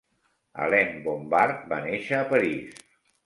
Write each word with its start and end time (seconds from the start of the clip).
Alain 0.67 0.95
Bombard 1.07 1.69
va 1.73 1.79
néixer 1.83 2.17
a 2.21 2.25
París. 2.35 2.83